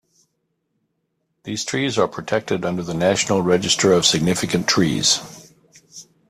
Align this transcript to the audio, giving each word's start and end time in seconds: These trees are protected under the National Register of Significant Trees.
These 1.43 1.63
trees 1.63 1.95
are 1.99 2.07
protected 2.07 2.65
under 2.65 2.81
the 2.81 2.95
National 2.95 3.43
Register 3.43 3.93
of 3.93 4.03
Significant 4.03 4.67
Trees. 4.67 5.53